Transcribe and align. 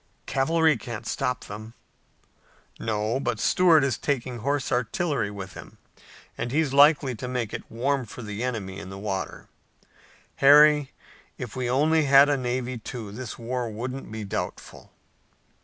"Cavalry 0.25 0.77
can't 0.77 1.05
stop 1.05 1.45
them." 1.45 1.75
"No, 2.79 3.19
but 3.19 3.39
Stuart 3.39 3.83
is 3.83 3.99
taking 3.99 4.39
horse 4.39 4.71
artillery 4.71 5.29
with 5.29 5.53
him, 5.53 5.77
and 6.39 6.51
he's 6.51 6.73
likely 6.73 7.13
to 7.13 7.27
make 7.27 7.53
it 7.53 7.69
warm 7.69 8.05
for 8.07 8.23
the 8.23 8.41
enemy 8.43 8.79
in 8.79 8.89
the 8.89 8.97
water. 8.97 9.47
Harry, 10.37 10.91
if 11.37 11.55
we 11.55 11.69
only 11.69 12.05
had 12.05 12.29
a 12.29 12.35
navy, 12.35 12.79
too, 12.79 13.11
this 13.11 13.37
war 13.37 13.69
wouldn't 13.69 14.11
be 14.11 14.23
doubtful." 14.23 14.91